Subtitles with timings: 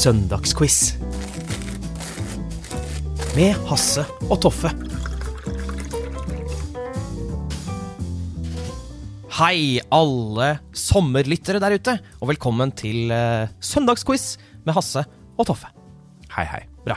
[0.00, 0.94] Søndagsquiz.
[3.36, 4.00] Med Hasse
[4.30, 4.70] og Toffe.
[9.36, 15.02] Hei, alle sommerlyttere der ute, og velkommen til eh, Søndagsquiz med Hasse
[15.36, 15.68] og Toffe.
[16.32, 16.62] Hei, hei.
[16.86, 16.96] Bra.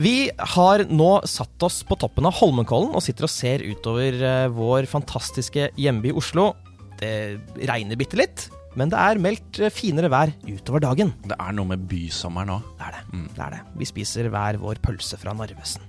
[0.00, 4.46] Vi har nå satt oss på toppen av Holmenkollen og sitter og ser utover eh,
[4.56, 6.54] vår fantastiske hjemby Oslo.
[7.02, 7.12] Det
[7.68, 8.48] regner bitte litt,
[8.80, 11.12] men det er meldt eh, finere vær utover dagen.
[11.28, 12.58] Det er noe med bysommer nå.
[12.80, 13.22] Det er det.
[13.36, 13.62] det er det.
[13.82, 15.84] Vi spiser hver vår pølse fra Narvesen.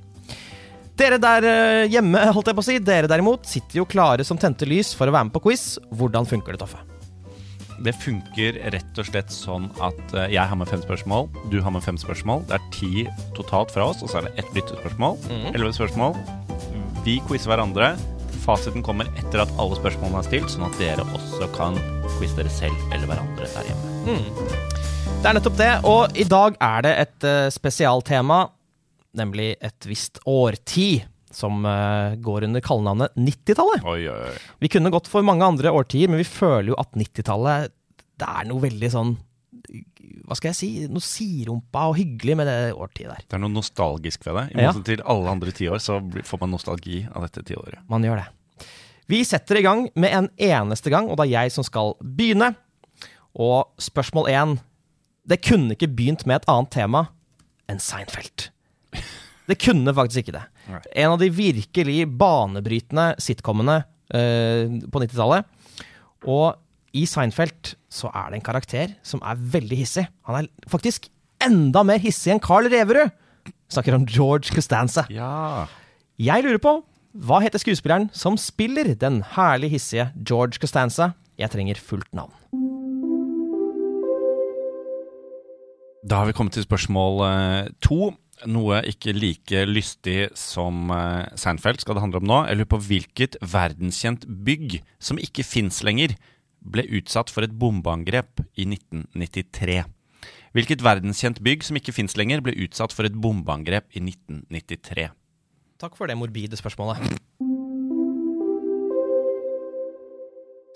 [1.00, 4.40] Dere der eh, hjemme, holdt jeg på å si, dere derimot, sitter jo klare som
[4.40, 5.76] tente lys for å være med på quiz.
[5.98, 6.84] Hvordan funker det, Toffe?
[7.82, 11.74] Det funker rett og slett sånn at eh, jeg har med fem spørsmål, du har
[11.74, 12.44] med fem spørsmål.
[12.52, 13.06] Det er ti
[13.38, 15.18] totalt fra oss, og så er det ett lyttespørsmål.
[15.56, 16.18] Elleve spørsmål.
[17.08, 17.96] Vi quizer hverandre.
[18.42, 21.78] Fasiten kommer etter at alle spørsmålene er stilt, sånn at dere også kan
[22.18, 23.92] quize dere selv eller hverandre der hjemme.
[25.22, 28.42] Det er nettopp det, og i dag er det et uh, spesialtema,
[29.18, 33.86] nemlig et visst årtid, som uh, går under kallenavnet 90-tallet.
[33.88, 34.40] Oi, oi, oi.
[34.66, 37.72] Vi kunne gått for mange andre årtier, men vi føler jo at 90-tallet
[38.20, 39.14] Det er noe veldig sånn
[40.26, 40.70] Hva skal jeg si?
[40.92, 43.24] Noe sirumpa og hyggelig med det årtiet der.
[43.28, 44.46] Det er noe nostalgisk ved det.
[44.56, 44.72] I Ja.
[44.74, 47.80] til alle andre tiår så får man nostalgi av dette tiåret.
[47.90, 48.28] Man gjør det.
[49.12, 52.56] Vi setter i gang med en eneste gang, og det er jeg som skal begynne.
[53.36, 54.60] Og spørsmål én
[55.28, 57.10] Det kunne ikke begynt med et annet tema
[57.70, 58.50] enn Seinfeld.
[59.48, 60.44] Det kunne faktisk ikke det.
[60.96, 65.46] En av de virkelig banebrytende sitcomene uh, på 90-tallet.
[66.26, 66.56] Og
[66.98, 70.06] i Seinfeld så er det en karakter som er veldig hissig.
[70.28, 71.08] Han er faktisk
[71.42, 73.14] enda mer hissig enn Carl Reverud.
[73.72, 75.06] Snakker om George Costanza.
[75.10, 75.68] Ja.
[76.20, 76.74] Jeg lurer på,
[77.12, 81.14] hva heter skuespilleren som spiller den herlig hissige George Costanza?
[81.40, 82.36] Jeg trenger fullt navn.
[86.02, 88.12] Da har vi kommet til spørsmål eh, to.
[88.50, 92.40] Noe ikke like lystig som eh, Seinfeld skal det handle om nå.
[92.50, 96.18] Jeg lurer på hvilket verdenskjent bygg som ikke fins lenger,
[96.62, 99.82] ble utsatt for et bombeangrep i 1993.
[100.52, 105.08] Hvilket verdenskjent bygg som ikke fins lenger, ble utsatt for et bombeangrep i 1993.
[105.82, 107.02] Takk for det morbide spørsmålet.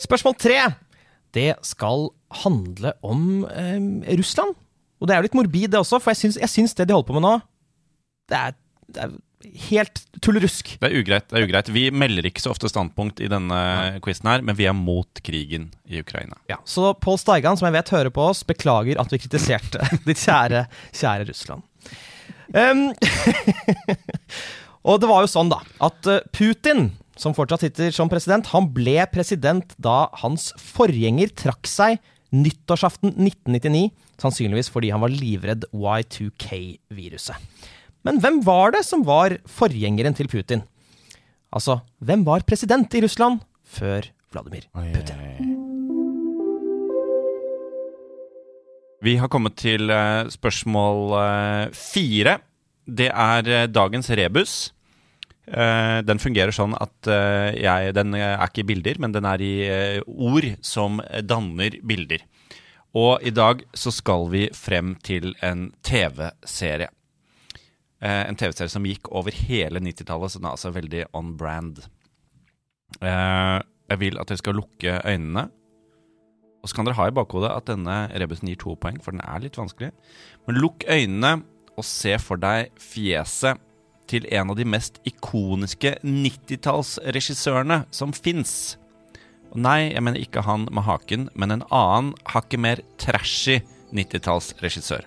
[0.01, 0.59] Spørsmål tre.
[1.35, 2.09] Det skal
[2.43, 4.55] handle om eh, Russland.
[4.99, 7.17] Og det er jo litt morbid, det også, for jeg syns, det de holder på
[7.17, 7.33] med nå,
[8.31, 8.53] det er,
[8.87, 9.15] det er
[9.69, 10.75] helt tullerusk.
[10.81, 11.27] Det er ugreit.
[11.29, 11.69] det er ugreit.
[11.73, 13.59] Vi melder ikke så ofte standpunkt i denne
[14.05, 16.37] quizen her, men vi er mot krigen i Ukraina.
[16.51, 20.21] Ja, Så Pål Steigan, som jeg vet hører på oss, beklager at vi kritiserte ditt
[20.21, 21.65] kjære, kjære Russland.
[22.53, 22.87] Um,
[24.87, 28.69] og det var jo sånn, da, at eh, Putin, som fortsatt sitter som president, han
[28.75, 31.97] ble president da hans forgjenger trakk seg
[32.35, 33.89] nyttårsaften 1999,
[34.21, 37.39] sannsynligvis fordi han var livredd Y2K-viruset.
[38.05, 40.61] Men hvem var det som var forgjengeren til Putin?
[41.55, 45.23] Altså, hvem var president i Russland før Vladimir Putin?
[49.05, 52.37] Vi har kommet til eh, spørsmål eh, fire.
[52.85, 54.55] Det er eh, dagens rebus.
[55.45, 59.51] Den fungerer sånn at jeg Den er ikke i bilder, men den er i
[60.09, 62.23] ord som danner bilder.
[62.97, 66.89] Og i dag så skal vi frem til en TV-serie.
[68.03, 71.83] Eh, en TV-serie som gikk over hele 90-tallet, så den er altså veldig on brand.
[72.99, 73.59] Eh,
[73.91, 75.47] jeg vil at dere skal lukke øynene.
[76.63, 79.21] Og så kan dere ha i bakhodet at denne rebusen gir to poeng, for den
[79.21, 79.91] er litt vanskelig.
[80.47, 81.37] Men lukk øynene
[81.75, 83.61] og se for deg fjeset
[84.09, 88.75] til en av de mest ikoniske 90-tallsregissørene som fins.
[89.55, 93.61] Nei, jeg mener ikke han med haken, men en annen hakket mer trashy
[93.95, 95.05] 90-tallsregissør.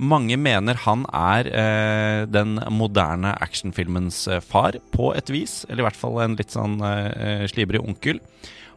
[0.00, 5.64] Mange mener han er eh, den moderne actionfilmens eh, far, på et vis.
[5.68, 8.22] Eller i hvert fall en litt sånn eh, slibrig onkel.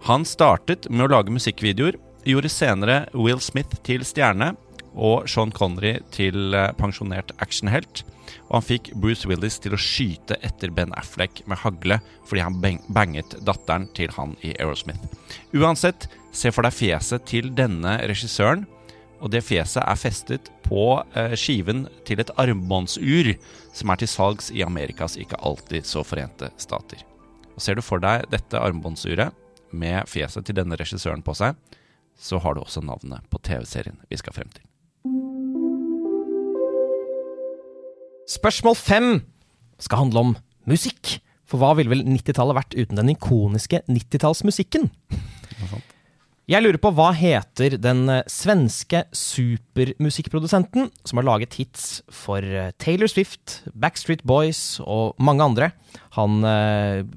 [0.09, 1.95] Han startet med å lage musikkvideoer,
[2.27, 4.51] gjorde senere Will Smith til stjerne,
[4.93, 8.03] og Sean Connery til eh, pensjonert actionhelt.
[8.49, 12.59] Og han fikk Bruce Willis til å skyte etter Ben Affleck med hagle fordi han
[12.63, 15.01] bang banget datteren til han i Aerosmith.
[15.55, 18.67] Uansett, se for deg fjeset til denne regissøren.
[19.23, 23.31] Og det fjeset er festet på eh, skiven til et armbåndsur
[23.71, 27.05] som er til salgs i Amerikas ikke alltid så forente stater.
[27.55, 29.31] Og Ser du for deg dette armbåndsuret
[29.71, 31.55] med fjeset til denne regissøren på seg,
[32.19, 34.65] så har du også navnet på TV-serien vi skal frem til.
[38.29, 39.07] Spørsmål fem
[39.81, 40.35] skal handle om
[40.69, 41.19] musikk.
[41.47, 44.89] For hva ville vel 90-tallet vært uten den ikoniske 90-tallsmusikken?
[46.43, 52.73] Jeg lurer på hva heter den eh, svenske supermusikkprodusenten som har laget hits for eh,
[52.83, 55.71] Taylor Swift, Backstreet Boys og mange andre.
[56.17, 57.07] Han, eh,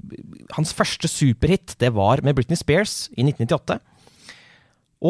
[0.55, 3.81] hans første superhit det var med Britney Spears i 1998.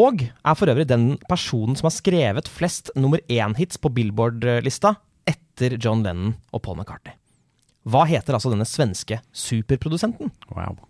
[0.01, 4.97] Og er for øvrig den personen som har skrevet flest nummer én-hits på Billboard-lista
[5.29, 7.13] etter John Lennon og Paul McCartney.
[7.85, 10.33] Hva heter altså denne svenske superprodusenten?
[10.49, 10.81] Wow.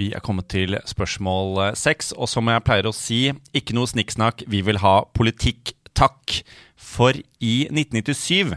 [0.00, 3.90] Vi er kommet til spørsmål eh, seks, og som jeg pleier å si, ikke noe
[3.90, 6.40] snikksnakk, vi vil ha politikk, takk.
[6.80, 7.12] For
[7.44, 8.54] i 1997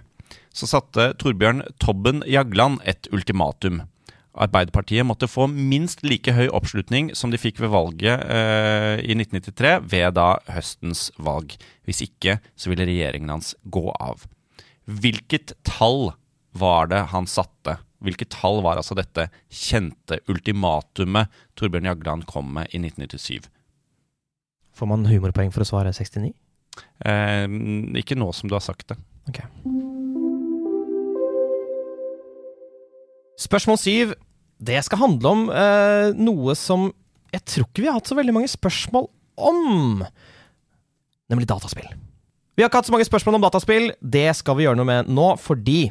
[0.53, 3.81] så satte Torbjørn Tobben Jagland et ultimatum.
[4.33, 9.75] Arbeiderpartiet måtte få minst like høy oppslutning som de fikk ved valget eh, i 1993,
[9.91, 11.57] ved da høstens valg.
[11.83, 14.23] Hvis ikke så ville regjeringen hans gå av.
[14.87, 16.13] Hvilket tall
[16.55, 17.81] var det han satte?
[18.03, 23.47] Hvilket tall var altså dette kjente ultimatumet Torbjørn Jagland kom med i 1997?
[24.73, 26.33] Får man humorpoeng for å svare 69?
[27.05, 27.45] Eh,
[28.01, 28.99] ikke nå som du har sagt det.
[29.29, 29.39] Ok.
[33.39, 34.13] Spørsmål syv.
[34.63, 36.91] Det skal handle om eh, noe som
[37.33, 39.07] jeg tror ikke vi har hatt så veldig mange spørsmål
[39.41, 40.03] om.
[41.33, 41.87] Nemlig dataspill.
[42.53, 43.89] Vi har ikke hatt så mange spørsmål om dataspill.
[43.97, 45.87] Det skal vi gjøre noe med nå, fordi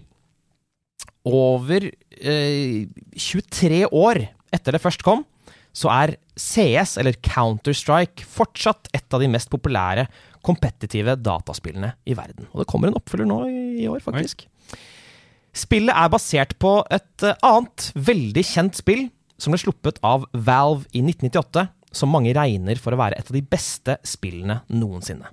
[1.29, 5.25] over eh, 23 år etter det først kom,
[5.73, 10.07] så er CS, eller Counter-Strike, fortsatt et av de mest populære
[10.45, 12.49] kompetitive dataspillene i verden.
[12.53, 13.39] Og det kommer en oppfølger nå
[13.81, 14.45] i år, faktisk.
[15.57, 19.07] Spillet er basert på et eh, annet veldig kjent spill
[19.41, 23.37] som ble sluppet av Valve i 1998, som mange regner for å være et av
[23.37, 25.29] de beste spillene noensinne.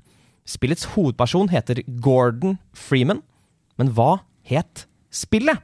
[0.49, 3.21] Spillets hovedperson heter Gordon Freeman,
[3.79, 5.61] men hva het spillet?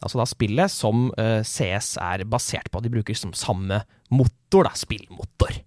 [0.00, 2.82] Altså da spillet som uh, CS er basert på.
[2.84, 3.82] De bruker som samme
[4.12, 4.74] motor, da.
[4.78, 5.60] Spillmotor.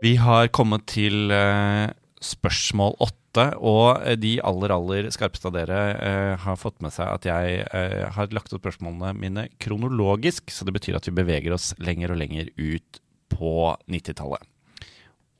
[0.00, 1.92] Vi har kommet til uh,
[2.24, 7.12] spørsmål åtte, og eh, de aller, aller skarpeste av dere uh, har fått med seg
[7.12, 11.54] at jeg uh, har lagt opp spørsmålene mine kronologisk, så det betyr at vi beveger
[11.54, 13.00] oss lenger og lenger ut
[13.30, 13.52] på
[13.92, 14.48] 90-tallet.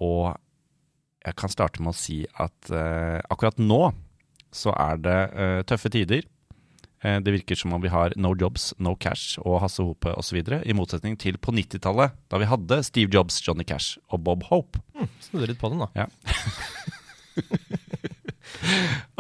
[0.05, 0.31] Og
[1.21, 3.91] jeg kan starte med å si at eh, akkurat nå
[4.55, 6.27] så er det uh, tøffe tider.
[7.05, 10.41] Uh, det virker som om vi har no jobs, no cash og Hasse Hope osv.
[10.41, 14.83] I motsetning til på 90-tallet, da vi hadde Steve Jobs, Johnny Cash og Bob Hope.
[15.25, 16.09] Snurre litt på den, da.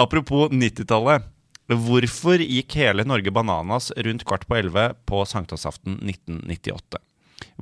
[0.04, 1.28] Apropos 90-tallet.
[1.70, 6.98] Hvorfor gikk hele Norge bananas rundt kvart på elleve på sankthansaften 1998?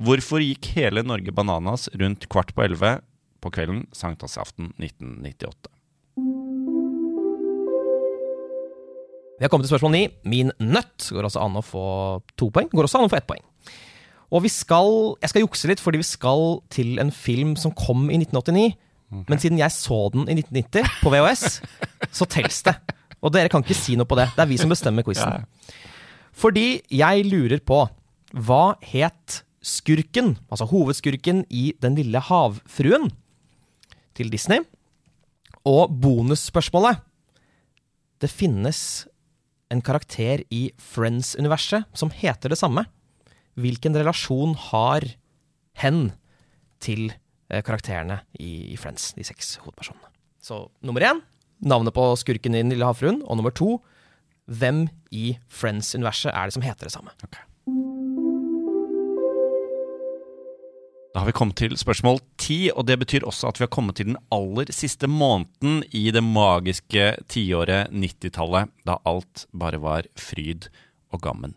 [0.01, 2.95] Hvorfor gikk hele Norge bananas rundt kvart på elleve
[3.43, 5.69] på kvelden sankthansaften 1998?
[9.39, 10.03] Vi har kommet til spørsmål ni.
[10.27, 11.83] Min nøtt går også an å få
[12.35, 12.67] to poeng.
[12.73, 13.43] Går også an å få ett poeng.
[14.29, 18.09] Og vi skal Jeg skal jukse litt, fordi vi skal til en film som kom
[18.11, 18.75] i 1989.
[19.09, 21.61] Men siden jeg så den i 1990 på VHS,
[22.13, 22.75] så tels det.
[23.23, 24.27] Og dere kan ikke si noe på det.
[24.35, 25.47] Det er vi som bestemmer quizen.
[26.35, 27.87] Fordi jeg lurer på
[28.37, 33.09] hva het skurken, altså hovedskurken i Den lille havfruen
[34.15, 34.61] til Disney?
[35.65, 37.01] Og bonusspørsmålet
[38.21, 39.07] Det finnes
[39.69, 42.85] en karakter i Friends-universet som heter det samme.
[43.59, 45.05] Hvilken relasjon har
[45.81, 46.11] hen
[46.81, 47.09] til
[47.51, 50.09] eh, karakterene i, Friends, de seks hovedpersonene?
[50.41, 51.21] Så nummer én,
[51.59, 53.21] navnet på skurken i Den lille havfruen.
[53.27, 53.77] Og nummer to,
[54.49, 57.13] hvem i Friends-universet er det som heter det samme?
[61.13, 63.99] Da har vi kommet til spørsmål ti, og det betyr også at vi har kommet
[63.99, 70.69] til den aller siste måneden i det magiske tiåret 90-tallet, da alt bare var fryd
[71.13, 71.55] og gammen.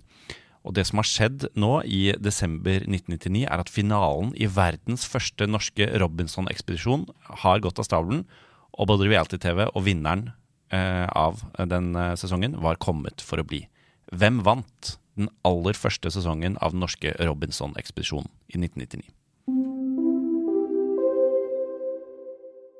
[0.62, 5.48] Og det som har skjedd nå i desember 1999, er at finalen i verdens første
[5.50, 7.08] norske Robinson-ekspedisjon
[7.42, 8.26] har gått av stabelen,
[8.72, 10.30] og både reality-TV og vinneren
[10.72, 13.66] eh, av den eh, sesongen var kommet for å bli.
[14.12, 19.10] Hvem vant den aller første sesongen av den norske Robinson-ekspedisjonen i 1999?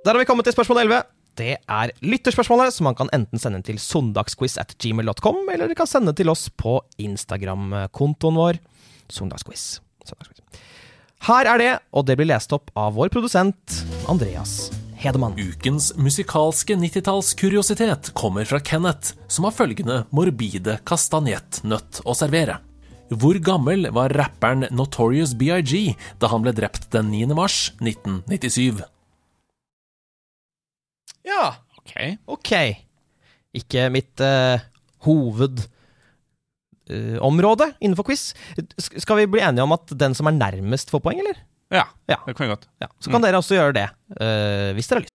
[0.03, 0.97] Der har vi kommet til spørsmål 11.
[1.39, 5.87] Det er lytterspørsmålet, som man kan enten sende til søndagsquiz at gmail.com, eller dere kan
[5.87, 8.59] sende til oss på Instagram-kontoen vår.
[9.07, 9.79] Søndagsquiz.
[11.23, 13.77] Her er det, og det blir lest opp av vår produsent
[14.11, 15.39] Andreas Hedemann.
[15.39, 22.59] Ukens musikalske 90-tallskuriositet kommer fra Kenneth, som har følgende morbide kastanjettnøtt å servere.
[23.13, 27.37] Hvor gammel var rapperen Notorious BIG da han ble drept den 9.
[27.39, 28.83] mars 1997?
[31.29, 31.45] Ja,
[31.83, 31.93] Ok.
[32.31, 32.53] ok.
[33.59, 34.59] Ikke mitt uh,
[35.05, 38.23] hovedområde innenfor quiz.
[38.79, 41.39] Skal vi bli enige om at den som er nærmest, får poeng, eller?
[41.73, 42.17] Ja, Ja.
[42.27, 42.67] det kan vi godt.
[42.81, 43.89] Ja, Så kan dere også gjøre det,
[44.21, 45.15] uh, hvis dere har lyst.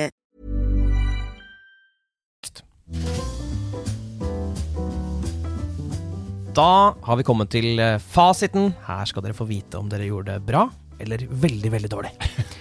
[6.51, 8.73] Da har vi kommet til eh, fasiten.
[8.85, 10.65] Her skal dere få vite om dere gjorde det bra
[11.01, 12.11] eller veldig, veldig dårlig.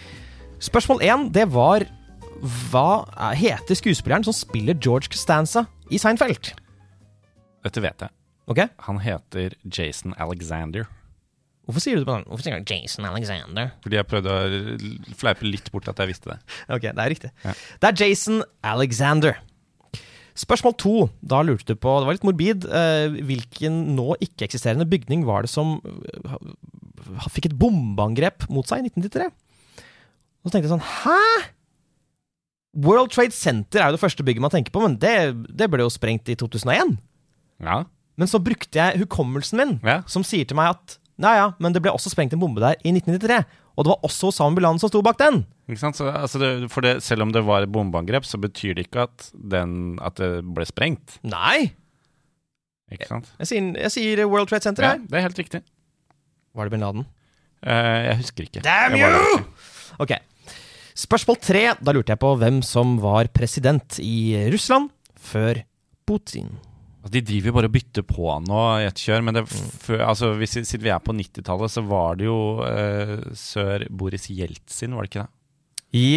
[0.71, 1.85] Spørsmål én, det var
[2.71, 6.53] Hva er- heter skuespilleren som spiller George Costanza i Seinfeld?
[7.67, 8.15] Dette vet jeg.
[8.51, 8.71] Okay.
[8.87, 10.87] Han heter Jason Alexander.
[11.69, 12.25] Hvorfor sier du det på den?
[12.31, 13.69] Hvorfor sier du Jason Alexander?
[13.85, 16.39] Fordi jeg prøvde å fleipe litt bort at jeg visste det.
[16.73, 17.31] Ok, det er riktig.
[17.45, 17.53] Ja.
[17.83, 19.37] Det er Jason Alexander.
[20.39, 20.95] Spørsmål to.
[21.27, 25.51] Da lurte du på, det var litt morbid, eh, hvilken nå ikke-eksisterende bygning var det
[25.53, 26.37] som eh,
[27.33, 29.31] fikk et bombeangrep mot seg i 1993?
[30.41, 31.51] Og så tenkte jeg sånn Hæ?!
[32.81, 35.17] World Trade Center er jo det første bygget man tenker på, men det,
[35.59, 36.95] det ble jo sprengt i 2001.
[37.67, 37.81] Ja.
[38.21, 40.01] Men så brukte jeg hukommelsen min, Ja.
[40.07, 42.77] som sier til meg at ja, ja, men det ble også sprengt en bombe der
[42.81, 43.45] i 1993.
[43.79, 45.43] Og det var også Osama bin Laden som sto bak den.
[45.71, 45.97] Ikke sant?
[45.97, 49.29] Så, altså det, for det, selv om det var bombeangrep, så betyr det ikke at,
[49.35, 51.19] den, at det ble sprengt.
[51.25, 51.71] Nei!
[52.91, 53.29] Ikke sant?
[53.39, 55.05] Jeg sier, jeg sier World Trade Center Ja, her.
[55.07, 55.61] det er helt riktig.
[56.59, 57.05] Var det bin Laden?
[57.63, 58.63] Uh, jeg husker ikke.
[58.67, 59.45] Damn Jeg you!
[60.03, 60.17] Ok.
[60.99, 61.63] Spørsmål tre.
[61.79, 65.63] Da lurte jeg på hvem som var president i Russland før
[66.09, 66.51] Putin.
[67.01, 70.03] Altså, De driver jo bare og bytter på nå i ett kjør, men det, før,
[70.11, 74.97] altså, hvis, siden vi er på 90-tallet, så var det jo eh, sør Boris Jeltsin,
[74.97, 75.33] var det ikke det?
[75.91, 76.11] I,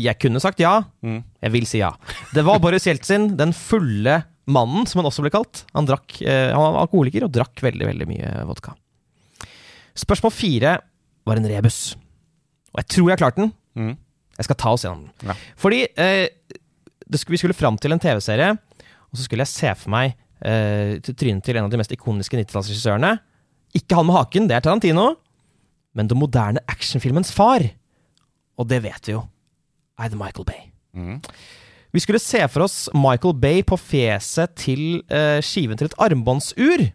[0.00, 0.78] jeg kunne sagt ja.
[1.04, 1.18] Mm.
[1.44, 1.90] Jeg vil si ja.
[2.32, 5.64] Det var Boris Jeltsin, den fulle mannen, som han også ble kalt.
[5.76, 8.72] Han, drakk, eh, han var alkoholiker og drakk veldig, veldig mye vodka.
[9.98, 10.78] Spørsmål fire
[11.28, 11.94] var en rebus.
[12.72, 13.52] Og jeg tror jeg har klart den.
[13.78, 13.94] Mm.
[14.38, 15.30] Jeg skal ta oss gjennom den.
[15.30, 15.36] Ja.
[15.60, 16.26] Fordi eh,
[17.04, 18.54] det skulle, vi skulle fram til en TV-serie,
[19.14, 22.34] og så skulle jeg se for meg eh, trynet til en av de mest ikoniske
[22.40, 23.12] 90-tallsregissørene.
[23.78, 25.12] Ikke han med haken, det er Tarantino,
[25.94, 27.62] men den moderne actionfilmens far.
[28.58, 29.22] Og det vet vi jo.
[29.98, 30.66] Er det Michael Bay.
[30.98, 31.20] Mm.
[31.94, 36.88] Vi skulle se for oss Michael Bay på fjeset til eh, skiven til et armbåndsur.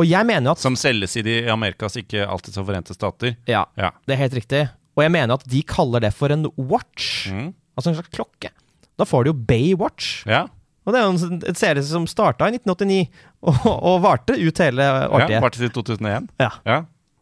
[0.00, 3.34] Og jeg mener jo at Som selges i de Amerikas ikke alltid så forente stater.
[3.50, 3.90] Ja, Ja.
[4.08, 4.62] det er helt riktig.
[4.96, 7.28] Og jeg mener at de kaller det for en watch.
[7.28, 7.52] Mm.
[7.76, 8.50] Altså en slags klokke.
[8.98, 10.24] Da får du jo Bay Watch.
[10.28, 10.46] Ja.
[10.90, 13.20] Og det er jo en et serie som starta i 1989,
[13.50, 15.36] og, og varte ut hele årtiet.
[15.36, 15.44] ja.
[15.44, 16.26] varte til 2001.
[16.42, 16.50] Ja.
[16.66, 16.80] Ja.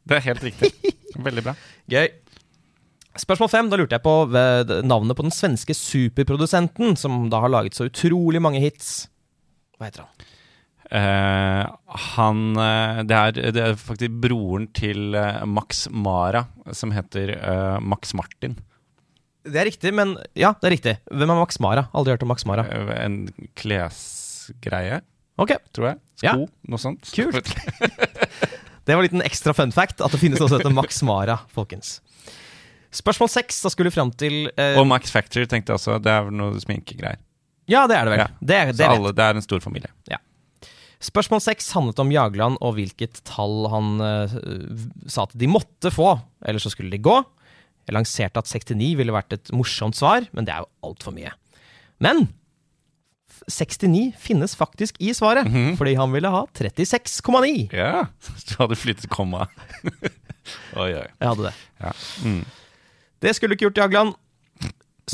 [0.09, 0.73] Det er helt riktig.
[1.29, 1.55] Veldig bra.
[1.93, 2.09] Gøy.
[3.19, 3.69] Spørsmål fem.
[3.69, 4.15] Da lurte jeg på
[4.87, 9.09] navnet på den svenske superprodusenten som da har laget så utrolig mange hits.
[9.77, 10.29] Hva heter han?
[10.89, 11.69] Uh,
[12.17, 17.77] han eh, det, er, det er faktisk broren til eh, Max Mara, som heter uh,
[17.85, 18.57] Max Martin.
[19.45, 20.95] Det er riktig, men Ja, det er riktig.
[21.11, 21.87] Hvem er Max Mara?
[21.95, 22.65] Aldri hørt om Max Mara.
[22.67, 23.21] Eh, en
[23.57, 25.01] klesgreie,
[25.39, 25.99] Ok, tror jeg.
[26.19, 26.33] Sko, Ja.
[26.69, 27.07] noe sånt.
[27.15, 27.47] Kult.
[28.89, 32.01] Det var en liten ekstra fun fact at det finnes som heter Max Mara, folkens.
[32.91, 33.59] Spørsmål seks.
[33.63, 35.99] Da skulle vi fram til eh, Og Max Factor tenkte jeg også.
[36.03, 37.21] Det er vel noe sminkegreier.
[37.69, 38.23] Ja, det er det vel.
[38.25, 38.29] Ja.
[38.41, 39.93] Det, er- det vet alle, det er en stor familie.
[41.05, 44.33] Spørsmål seks handlet om Jagland og hvilket tall han uh,
[45.07, 47.13] sa at de måtte få, eller så skulle de gå.
[47.89, 51.33] Jeg lanserte at 69 ville vært et morsomt svar, men det er jo altfor mye.
[52.05, 52.27] Men
[53.49, 57.69] 69 finnes faktisk i svaret, fordi han ville ha 36,9.
[57.73, 58.07] Ja,
[58.51, 59.47] Du hadde flyttet komma.
[60.83, 61.07] oi, oi.
[61.07, 61.55] Jeg hadde det.
[61.81, 61.93] Ja.
[62.25, 62.43] Mm.
[63.25, 64.17] Det skulle du ikke gjort, Jagland.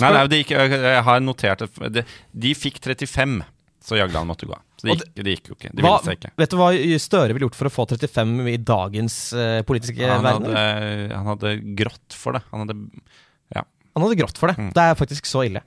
[0.02, 1.60] Nei, nei, de gikk, jeg har notert
[1.94, 2.02] det,
[2.34, 3.36] De fikk 35,
[3.84, 4.56] Så Jagland måtte gå.
[4.80, 5.70] Så det gikk, det gikk jo ikke.
[5.74, 6.30] Det ville seg ikke.
[6.40, 6.68] vet du hva
[7.04, 10.48] Støre ville gjort for å få 35 i dagens uh, politiske Han verden?
[10.48, 12.44] hadde, han hadde grått for det.
[12.52, 12.78] Han hadde
[13.94, 14.56] Han hadde grått for det.
[14.58, 14.72] Mm.
[14.74, 15.60] Det er faktisk så ille.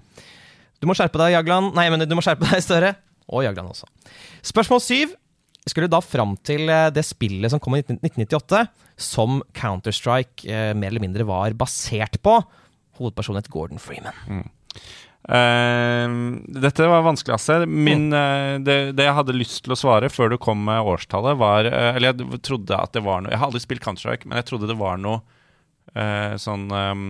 [0.81, 1.71] Du må skjerpe deg, Jagland.
[1.77, 2.91] Nei, men du må skjerpe deg, Støre.
[3.31, 3.87] Og Jagland også.
[4.45, 5.13] Spørsmål syv
[5.67, 8.61] skulle da fram til eh, det spillet som kom i 1998,
[9.09, 12.37] som Counter-Strike eh, mer eller mindre var basert på.
[12.99, 14.45] Hovedpersonen het Gordon Freeman.
[15.27, 16.07] Eh,
[16.63, 17.57] dette var vanskelig, Asse.
[17.67, 21.39] Min, uh, det, det jeg hadde lyst til å svare før du kom med årstallet,
[21.39, 24.39] var uh, Eller jeg trodde at det var noe Jeg har aldri spilt Counter-Strike, men
[24.39, 25.19] jeg trodde det var noe
[26.37, 27.05] sånn um,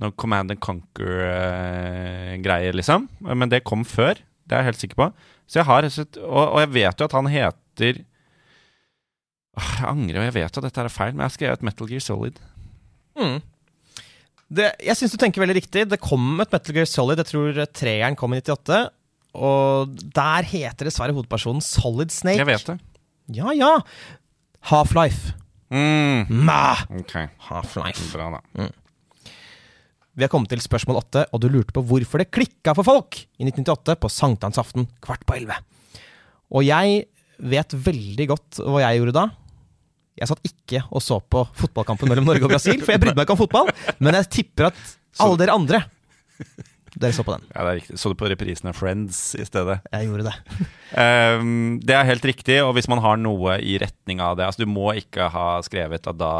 [0.00, 3.08] Noe Command and Conquer-greier, liksom.
[3.20, 4.22] Men det kom før.
[4.46, 5.08] Det er jeg helt sikker på.
[5.50, 5.90] Så jeg har og
[6.22, 7.98] Og, jeg vet jo at han heter
[9.58, 12.04] Jeg angrer, og jeg vet at dette er feil, men jeg har skrevet Metal Gear
[12.06, 12.40] Solid.
[13.18, 13.38] Mm.
[14.46, 15.86] Det, jeg syns du tenker veldig riktig.
[15.90, 17.18] Det kom et Metal Gear Solid.
[17.22, 18.84] Jeg tror eh, treeren kom i 98.
[19.36, 22.40] Og der heter dessverre hovedpersonen Solid Snake.
[22.40, 22.78] Jeg vet det.
[23.36, 23.72] Ja, ja.
[24.70, 25.34] Half-Life.
[25.74, 26.30] Mm.
[26.46, 26.76] Ma!
[26.94, 27.16] Ok,
[27.48, 28.12] Half-Life.
[28.14, 28.68] bra da.
[30.16, 33.18] Vi har kommet til spørsmål åtte, og du lurte på hvorfor det klikka for folk
[33.36, 35.58] i 1998 på sankthansaften kvart på elleve.
[36.54, 37.02] Og jeg
[37.36, 39.26] vet veldig godt hva jeg gjorde da.
[40.16, 43.26] Jeg satt ikke og så på fotballkampen mellom Norge og Brasil, for jeg brydde meg
[43.26, 43.74] ikke om fotball.
[44.00, 44.80] Men jeg tipper at
[45.22, 45.84] alle dere andre
[46.96, 47.44] dere så på den.
[47.52, 47.98] Ja, det er riktig.
[48.00, 49.78] Så du på reprisen av Friends i stedet?
[49.92, 50.68] Jeg gjorde det.
[50.96, 54.64] um, det er helt riktig, og hvis man har noe i retning av det altså
[54.64, 56.32] Du må ikke ha skrevet at da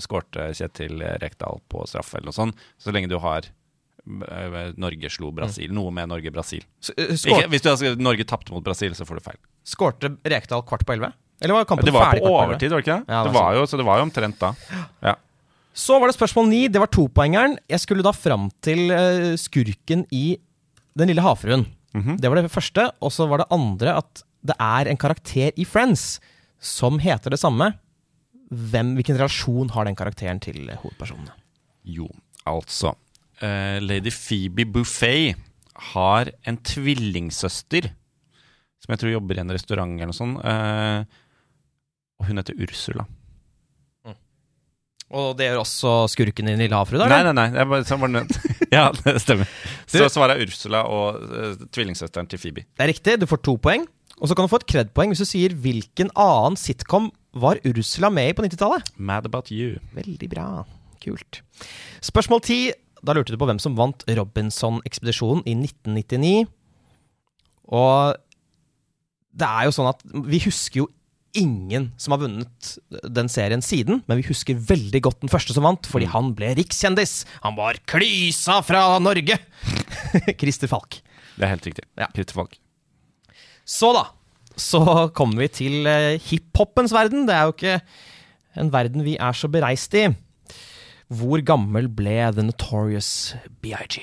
[0.00, 3.50] skårte Kjetil Rekdal på straffe eller noe sånt, så lenge du har
[4.08, 5.72] Norge slo Brasil.
[5.74, 6.64] Noe med Norge-Brasil.
[6.96, 7.14] Eh,
[7.52, 9.40] hvis du har Norge tapte mot Brasil, så får du feil.
[9.68, 11.12] Skårte Rekdal kvart på elleve?
[11.40, 13.14] Eller var kampen Det var ferdig på overtid, var det ikke det?
[13.14, 14.52] Ja, det det var var jo, så det var jo omtrent da.
[15.04, 15.14] Ja.
[15.78, 16.62] Så var det spørsmål ni.
[16.72, 17.58] Det var topoengeren.
[17.70, 20.38] Jeg skulle da fram til eh, skurken i
[20.98, 21.66] Den lille havfruen.
[21.94, 22.16] Mhm.
[22.18, 22.88] Det var det første.
[23.00, 26.18] Og så var det andre at det er en karakter i Friends
[26.58, 27.70] som heter det samme.
[28.50, 31.36] Hvem, hvilken relasjon har den karakteren til eh, hovedpersonene?
[31.84, 32.08] Jo,
[32.48, 32.94] altså
[33.44, 35.38] eh, Lady Phoebe Buffet
[35.92, 37.92] har en tvillingsøster
[38.82, 40.38] som jeg tror jobber i en restaurant eller noe sånt.
[40.40, 41.02] Uh,
[42.18, 43.04] og hun heter Ursula.
[45.08, 47.08] Og det gjør også skurken i Den lille havfruen?
[47.08, 47.46] Nei, nei, nei.
[47.56, 48.34] Jeg bare, nødt.
[48.76, 49.48] ja, det stemmer.
[49.88, 52.66] Så svaret er Ursula og uh, tvillingsøsteren til Phoebe.
[52.76, 53.16] Det er riktig.
[53.22, 53.86] Du får to poeng.
[54.18, 58.10] Og så kan du få et kred-poeng hvis du sier hvilken annen sitcom var Ursula
[58.12, 58.92] med i på 90-tallet.
[58.98, 59.78] Mad About You.
[59.96, 60.48] Veldig bra.
[61.00, 61.40] Kult.
[62.04, 62.60] Spørsmål ti.
[63.04, 66.46] Da lurte du på hvem som vant Robinson-ekspedisjonen i 1999.
[67.68, 68.18] Og
[69.38, 70.88] det er jo sånn at vi husker jo
[71.36, 72.70] ingen som har vunnet
[73.14, 76.54] den serien siden, men vi husker veldig godt den første som vant, fordi han ble
[76.58, 77.20] rikskjendis.
[77.44, 79.36] Han var klysa fra Norge!
[80.40, 81.00] Christer Falk.
[81.36, 81.84] Det er helt riktig.
[82.00, 82.08] Ja.
[82.16, 82.56] Christer Falk.
[83.68, 84.06] Så da,
[84.58, 84.80] så
[85.16, 87.28] kommer vi til eh, hiphopens verden.
[87.28, 87.76] Det er jo ikke
[88.58, 90.08] en verden vi er så bereist i.
[91.08, 94.00] Hvor gammel ble The Notorious BIG?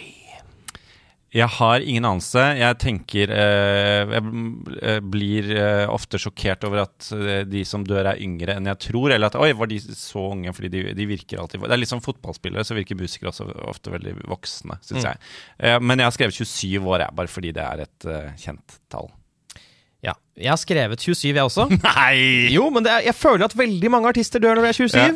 [1.36, 2.40] Jeg har ingen anelse.
[2.56, 4.22] Jeg tenker eh, Jeg
[4.88, 8.80] eh, blir eh, ofte sjokkert over at eh, de som dør, er yngre enn jeg
[8.88, 9.12] tror.
[9.12, 10.54] Eller at Oi, var de så unge?
[10.56, 13.92] Fordi de, de virker alltid Det er litt som fotballspillere, så virker musikere også ofte
[13.94, 15.10] veldig voksne, syns Mm.
[15.12, 15.22] jeg.
[15.60, 18.80] Eh, men jeg har skrevet 27 år, jeg, bare fordi det er et eh, kjent
[18.96, 19.12] tall.
[20.06, 21.68] Ja, jeg har skrevet 27, jeg også.
[21.84, 22.48] Nei!
[22.56, 25.02] Jo, men det er, jeg føler at veldig mange artister dør når de er 27.
[25.04, 25.14] Ja.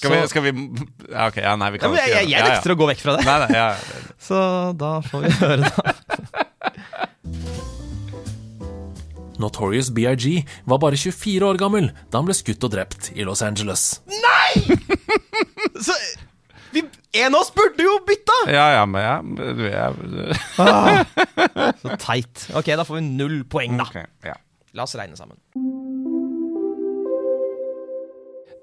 [0.00, 0.50] Skal vi, skal vi
[1.10, 2.40] ja, Ok, ja, nei, vi Ja, kan men jeg, ikke jeg, jeg.
[2.40, 3.24] Ja, nekter å gå vekk fra det.
[3.28, 3.66] Nei, nei, ja.
[4.30, 4.38] Så
[4.80, 5.70] da får vi høre, da.
[9.40, 10.24] Notorious BIG
[10.68, 14.00] var bare 24 år gammel da han ble skutt og drept i Los Angeles.
[15.86, 15.96] Så
[16.74, 16.82] vi,
[17.20, 18.36] en av oss burde jo bytta!
[18.52, 19.16] ja, ja, men ja,
[19.56, 19.90] du er
[21.80, 22.44] Så teit.
[22.56, 23.88] Ok, da får vi null poeng, da.
[23.88, 24.36] Okay, ja.
[24.76, 25.40] La oss regne sammen.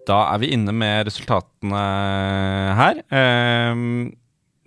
[0.08, 1.82] Da er vi inne med resultatene
[2.80, 3.02] her.
[3.12, 4.14] Ehm,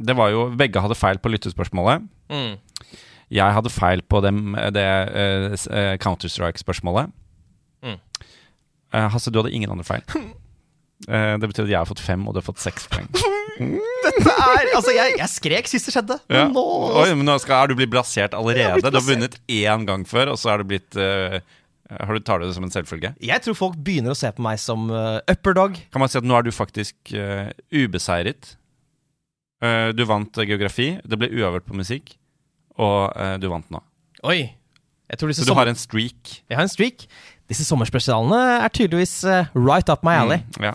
[0.01, 2.05] det var jo Begge hadde feil på lyttespørsmålet.
[2.33, 2.59] Mm.
[3.31, 7.13] Jeg hadde feil på dem, det uh, Counter-Strike-spørsmålet.
[7.87, 7.99] Mm.
[8.91, 10.03] Uh, Hasse, du hadde ingen andre feil.
[11.07, 13.07] Uh, det betyr at jeg har fått fem, og du har fått seks poeng.
[14.07, 16.17] Dette er, altså, jeg, jeg skrek sist det skjedde.
[16.33, 16.47] Ja.
[16.51, 16.65] Nå
[17.01, 18.81] Oi, men nå skal, er du blitt blasert allerede.
[18.81, 21.39] blitt Du har vunnet én gang før, og så er du blitt eh,
[21.91, 23.13] har du, Tar du det som en selvfølge?
[23.25, 25.79] Jeg tror folk begynner å se på meg som uh, upperdog.
[25.91, 28.55] Kan man si at nå er du faktisk uh, ubeseiret?
[29.61, 32.15] Uh, du vant eh, geografi, det ble uavgjort på musikk,
[32.81, 33.83] og eh, du vant nå.
[34.25, 34.39] Oi.
[35.11, 36.39] Så du sommer- har en streak.
[36.49, 37.05] Jeg har en streak.
[37.51, 39.19] Disse sommerspesialene er tydeligvis
[39.59, 40.39] right up my alley.
[40.57, 40.75] Mm, ja.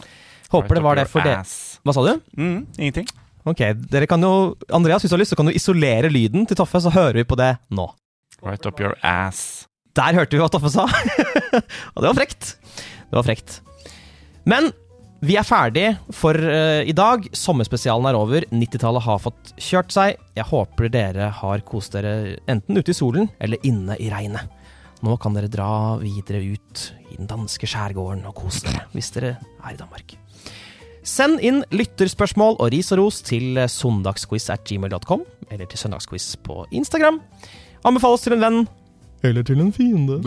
[0.51, 1.80] Håper det var det for Right ass.
[1.86, 2.19] Hva sa du?
[2.38, 3.08] Mm, ingenting.
[3.45, 6.58] Ok, dere kan jo Andreas, hvis du har lyst, så kan du isolere lyden til
[6.58, 7.88] Toffe, så hører vi på det nå.
[8.41, 9.67] Right up your ass.
[9.95, 10.88] Der hørte vi hva Toffe sa!
[11.95, 12.55] Og det var frekt.
[12.65, 13.62] Det var frekt.
[14.49, 14.73] Men
[15.25, 17.23] vi er ferdig for uh, i dag.
[17.36, 18.45] Sommerspesialen er over.
[18.51, 20.19] 90-tallet har fått kjørt seg.
[20.36, 24.51] Jeg håper dere har kost dere enten ute i solen eller inne i regnet.
[25.05, 29.36] Nå kan dere dra videre ut i den danske skjærgården og kose dere, hvis dere
[29.38, 30.15] er i Danmark.
[31.05, 36.63] Send inn lytterspørsmål og ris og ros til søndagsquiz at gmail.com, eller til søndagsquiz på
[36.73, 37.21] Instagram.
[37.86, 38.65] Anbefales til en venn.
[39.25, 40.19] Eller til en fiende.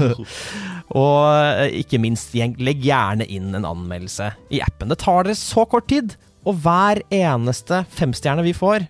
[1.00, 4.90] og eh, ikke minst, legg gjerne inn en anmeldelse i appen.
[4.92, 6.16] Det tar dere så kort tid,
[6.48, 8.86] og hver eneste femstjerne vi får,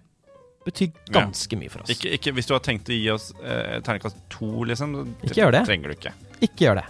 [0.66, 1.92] betyr ganske mye for oss.
[1.94, 4.96] Ikke, ikke hvis du har tenkt å gi oss eh, terningkast to, liksom.
[5.24, 5.66] Ikke gjør det.
[5.68, 6.14] trenger du ikke.
[6.44, 6.88] Ikke gjør det.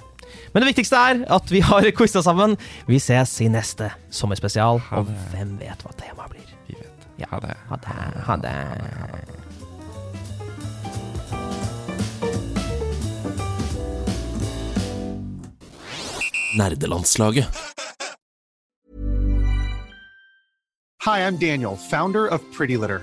[0.55, 2.57] Men det viktigste er at vi har quiza sammen.
[2.91, 6.57] Vi ses i neste sommerspesial, og hvem vet hva temaet blir.
[6.69, 7.07] Vi vet.
[7.23, 7.31] Ja.
[7.35, 7.57] Ha det.
[7.71, 7.97] Ha det.
[8.27, 8.57] Ha det.
[16.57, 17.47] Nerdelandslaget.
[21.03, 23.03] Hi, I'm Daniel, founder of Pretty Litter.